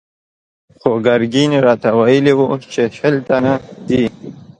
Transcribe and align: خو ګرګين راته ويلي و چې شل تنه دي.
خو 0.79 0.89
ګرګين 1.05 1.51
راته 1.65 1.89
ويلي 1.99 2.33
و 2.35 2.41
چې 2.71 2.83
شل 2.97 3.15
تنه 3.27 3.53
دي. 3.87 4.03